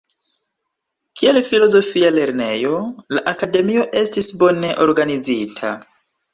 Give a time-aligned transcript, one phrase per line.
[1.21, 2.81] Kiel filozofia lernejo,
[3.19, 5.75] la Akademio estis bone organizita.